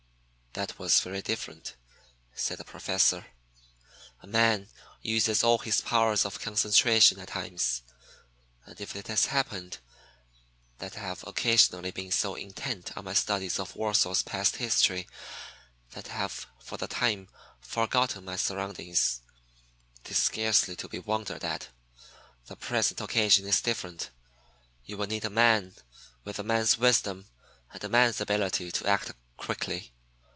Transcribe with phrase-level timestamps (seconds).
[0.53, 1.77] "That was very different,"
[2.35, 3.27] said the Professor.
[4.21, 4.67] "A man
[5.01, 7.83] uses all his powers of concentration at times,
[8.65, 9.77] and if it has happened
[10.79, 15.07] that I have occasionally been so intent on my studies of Warsaw's past history
[15.91, 17.29] that I have for the time
[17.61, 19.21] forgotten my surroundings,
[20.03, 21.69] it is scarcely to be wondered at.
[22.47, 24.09] The present occasion is different.
[24.83, 25.75] You will need a man,
[26.25, 27.27] with a man's wisdom,
[27.71, 29.93] and a man's ability to act quickly.